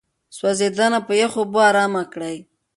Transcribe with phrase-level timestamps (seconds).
[0.37, 2.37] سوځېدنه په يخو اوبو آرام کړئ.